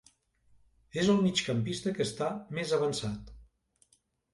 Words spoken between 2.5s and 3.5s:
més avançat.